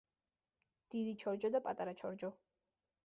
დიდი 0.95 1.13
ჩორჯო 1.25 1.51
და 1.57 1.61
პატარა 1.67 1.93
ჩორჯო. 2.01 2.31